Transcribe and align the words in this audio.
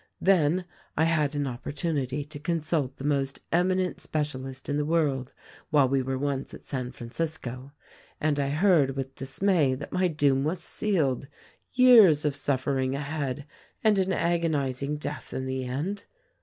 Then 0.19 0.65
I 0.97 1.03
had 1.03 1.35
an 1.35 1.45
opportunity 1.45 2.25
to 2.25 2.39
consult 2.39 2.97
the 2.97 3.03
most 3.03 3.41
eminent 3.51 4.01
specialist 4.01 4.67
in 4.67 4.77
the 4.77 4.83
world, 4.83 5.31
while 5.69 5.87
we 5.87 6.01
were 6.01 6.17
once 6.17 6.55
at 6.55 6.65
San 6.65 6.91
Francisco, 6.91 7.71
and 8.19 8.39
I 8.39 8.49
heard 8.49 8.95
with 8.95 9.13
dismay 9.13 9.75
that 9.75 9.91
my 9.93 10.07
doom 10.07 10.43
was 10.43 10.63
sealed: 10.63 11.27
years 11.71 12.25
of 12.25 12.35
suffering 12.35 12.95
ahead, 12.95 13.45
and 13.83 13.99
an 13.99 14.11
agonizing 14.11 14.97
death 14.97 15.33
in 15.35 15.45
the 15.45 15.65
end. 15.65 16.05